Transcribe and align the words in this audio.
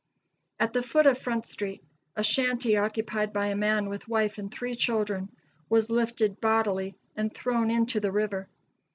At 0.59 0.73
the 0.73 0.81
foot 0.81 1.05
of 1.05 1.19
Front 1.19 1.45
street, 1.45 1.83
a 2.15 2.23
shanty 2.23 2.75
occupied 2.75 3.31
by 3.31 3.49
a 3.49 3.55
man 3.55 3.87
with 3.87 4.07
wife 4.07 4.39
and 4.39 4.51
three 4.51 4.73
children 4.73 5.29
was 5.69 5.91
lifted 5.91 6.41
bodily 6.41 6.97
and 7.15 7.31
thrown 7.31 7.69
into 7.69 7.99
the 7.99 8.11
river. 8.11 8.49